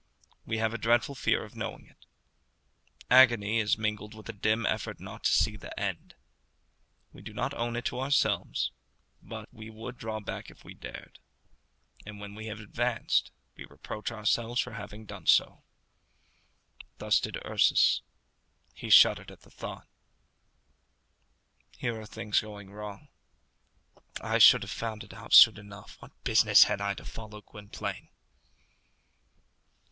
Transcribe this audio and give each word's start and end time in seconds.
We 0.47 0.57
have 0.57 0.73
a 0.73 0.79
dreadful 0.79 1.13
fear 1.13 1.43
of 1.45 1.55
knowing 1.55 1.85
it. 1.85 2.07
Agony 3.11 3.59
is 3.59 3.77
mingled 3.77 4.15
with 4.15 4.27
a 4.29 4.33
dim 4.33 4.65
effort 4.65 4.99
not 4.99 5.23
to 5.25 5.31
see 5.31 5.55
the 5.55 5.79
end. 5.79 6.15
We 7.13 7.21
do 7.21 7.35
not 7.35 7.53
own 7.53 7.75
it 7.75 7.85
to 7.85 7.99
ourselves, 7.99 8.71
but 9.21 9.47
we 9.53 9.69
would 9.69 9.97
draw 9.99 10.19
back 10.19 10.49
if 10.49 10.63
we 10.63 10.73
dared; 10.73 11.19
and 12.03 12.19
when 12.19 12.33
we 12.33 12.47
have 12.47 12.59
advanced, 12.59 13.29
we 13.55 13.65
reproach 13.65 14.11
ourselves 14.11 14.59
for 14.59 14.71
having 14.73 15.05
done 15.05 15.27
so. 15.27 15.61
Thus 16.97 17.19
did 17.19 17.37
Ursus. 17.45 18.01
He 18.73 18.89
shuddered 18.89 19.29
as 19.29 19.43
he 19.43 19.51
thought, 19.51 19.87
"Here 21.77 22.01
are 22.01 22.07
things 22.07 22.39
going 22.41 22.71
wrong. 22.71 23.09
I 24.19 24.39
should 24.39 24.63
have 24.63 24.71
found 24.71 25.03
it 25.03 25.13
out 25.13 25.35
soon 25.35 25.59
enough. 25.59 25.97
What 26.01 26.23
business 26.23 26.63
had 26.63 26.81
I 26.81 26.95
to 26.95 27.05
follow 27.05 27.41
Gwynplaine?" 27.41 28.09